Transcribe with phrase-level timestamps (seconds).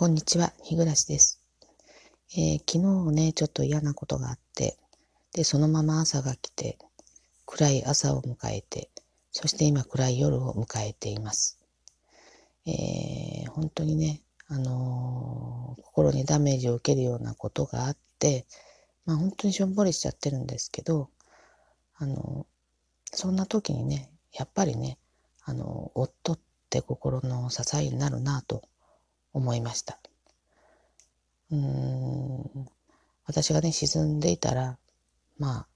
[0.00, 1.42] こんにちは、日暮です、
[2.32, 2.78] えー、昨
[3.10, 4.78] 日ね、ちょっと嫌なことがあって、
[5.34, 6.78] で、そのまま朝が来て、
[7.44, 8.88] 暗い朝を迎えて、
[9.30, 11.58] そして今暗い夜を迎えています。
[12.64, 18.46] えー、本当にね、あのー、心にダメージを受けるようなことがあって、
[19.04, 21.10] まあ本当にしょんぼりしちゃってるんですけど、
[21.98, 22.46] あの
[23.12, 24.96] そんな時にね、やっぱりね、
[25.44, 26.38] あの夫っ
[26.70, 28.62] て心の支えになるなと
[29.32, 29.98] 思いました。
[31.50, 32.68] うーん
[33.26, 34.78] 私がね沈んでいたら
[35.38, 35.66] まあ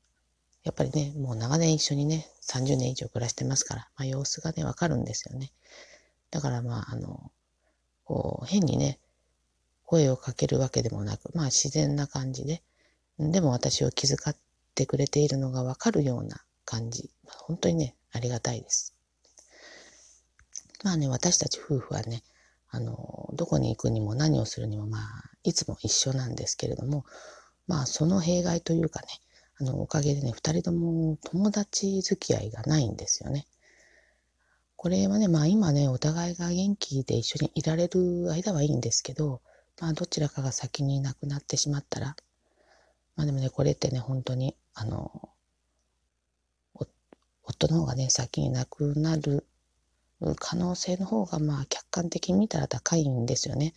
[0.64, 5.52] やっぱりねもう長年一緒にね30年以上暮らしてますから、まあ、様子がねわかるんですよね。
[6.30, 7.30] だからまああの
[8.04, 8.98] こう変にね
[9.84, 12.62] 声をかけるわけでもなくまあ自然な感じで
[13.18, 14.36] でも私を気遣っ
[14.74, 18.94] てくれているのがわかるような感じ、まあ、本当にねありがたいです。
[20.82, 22.22] まあね私たち夫婦はね
[22.74, 27.04] あの、どこに行くにも何をするにも、まあ、いつも一緒なんですけれども、
[27.68, 29.06] まあ、その弊害というかね、
[29.60, 33.46] あの、おかげでね、二人とも友達付き合いがないんですよね。
[34.74, 39.40] これはね、まあ今ね、お互いが元気で一緒にいられる間はいいんですけど、
[39.80, 42.16] まあどちらかが先に亡くなってしまったら、
[43.14, 45.30] まあでもね、これってね、本当に、あの、
[47.44, 49.46] 夫の方がね、先に亡くなる
[50.36, 53.74] 可能性の方がまあ客観的に見たら高いんですよね。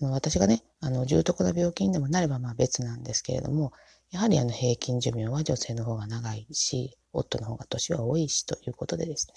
[0.00, 3.72] あの私がね、あの重篤な病気にでもなればまあ別なんですけれども、
[4.10, 9.34] やはりあの平均寿命は女性の方が長いし、夫の方が年は多いしということでですね。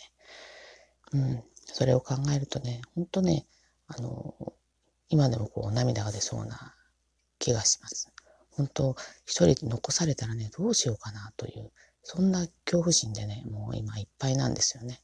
[1.13, 3.45] うん、それを考えるとね、本当ね、
[3.88, 4.36] あの、
[5.09, 6.75] 今でもこう涙が出そうな
[7.39, 8.11] 気がします。
[8.52, 11.71] 本当、一人残されたらね、どうしようかなという、
[12.03, 15.02] そんな恐怖心でね、もう今いっぱいなんですよね。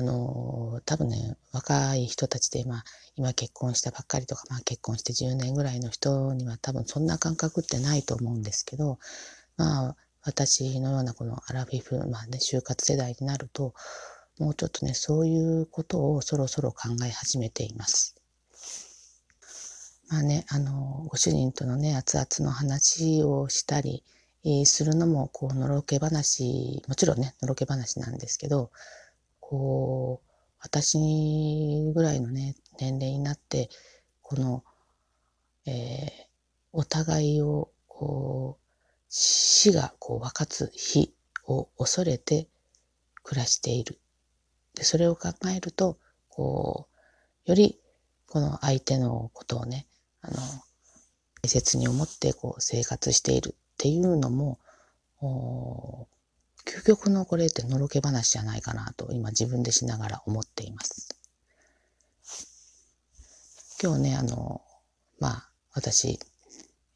[0.00, 2.84] あの、多分ね、若い人たちで、ま、
[3.16, 8.98] 今結婚したばっかりとか、まあ結婚して10年ぐらいの人には多分そんな感覚ってないと思うんですけど、
[9.58, 13.74] まあ、私のようなこのアラフィフ、まあね、就活世代になると、
[14.38, 18.16] もうちょっとね、そういうことをそろそろ考え始めています。
[20.08, 24.02] まあね、あの、ご主人とのね、熱々の話をしたり、
[24.64, 28.70] するのも、こう、のろけ話、もちろんね、のろけ話なんですけど、
[29.50, 30.30] こう、
[30.60, 30.96] 私
[31.92, 33.68] ぐらいのね、年齢になって、
[34.22, 34.62] この、
[35.66, 36.08] えー、
[36.72, 38.64] お互いを、こう、
[39.08, 41.12] 死がこう分かつ日
[41.48, 42.46] を恐れて
[43.24, 43.98] 暮らしている。
[44.74, 46.86] で、それを考えると、こ
[47.44, 47.80] う、より
[48.28, 49.88] この相手のことをね、
[50.22, 50.36] あの、
[51.42, 54.60] 大切に思ってこう生活しているっていうのも、
[56.80, 61.08] 究極のこれってのろけ話じゃないかなと今自分でしながら思っています。
[63.82, 64.62] 今日ね、あの、
[65.18, 66.18] まあ私、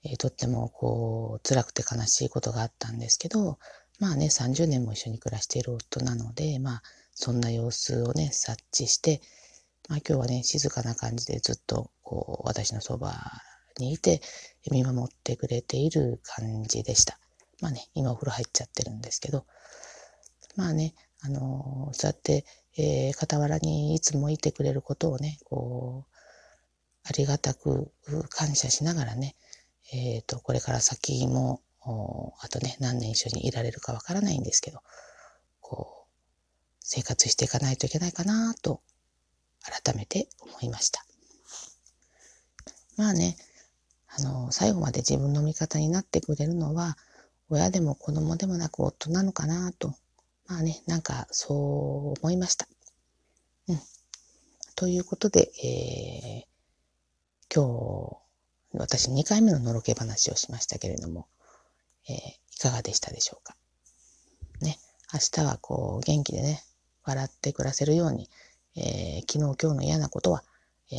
[0.03, 3.59] え、とってもこう辛くて悲しいことがあったんですけど、
[4.01, 9.21] まあね、30年も一緒に暮らしている夫なので、まあそんな様子をね、察知して、
[9.91, 13.15] まあ今日はね、静かな感じでずっとこう私のそば
[13.79, 14.23] にいて
[14.71, 17.19] 見守ってくれている感じでした。
[17.65, 19.47] まあね、今お風呂入っちゃってるんですけど、
[20.55, 22.45] まあね、あのそうやって、
[22.77, 26.15] えー、傍らにいつもいてくれることをね、こう、
[27.05, 27.91] ありがたく
[28.29, 29.35] 感謝しながらね、
[29.95, 31.63] えっ、ー、と、これから先も、
[32.41, 34.81] あとね、何年一緒にいられるかわからないんですけど、
[35.63, 36.11] こう、
[36.81, 38.83] 生活していかないといけないかなと、
[39.63, 41.03] 改めて思いました。
[42.99, 43.39] まあね、
[44.09, 46.99] あの、最後まで自分の味方になってくれるのは、
[47.49, 49.95] 親でも子供でもなく夫なのかなと
[50.47, 52.69] まあね、なんかそう思いました。
[53.69, 53.81] うん。
[54.77, 61.29] ということで、えー、今日、私2回目ののろけ話をしましたけれども、
[62.09, 63.57] えー、いかがでしたでしょうか。
[64.61, 64.79] ね、
[65.13, 66.63] 明日はこう元気でね、
[67.05, 68.29] 笑って暮らせるように、
[68.77, 70.45] えー、昨日今日の嫌なことは、
[70.93, 70.99] えー、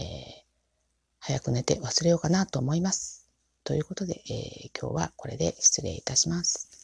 [1.19, 3.24] 早く寝て忘れようかなと思います。
[3.65, 6.74] ということで、えー、今日はこれで失礼いたします。